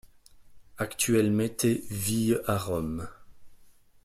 Actualmete 0.79 1.65
vie 1.91 2.35
à 2.47 2.57
Rome. 2.57 3.07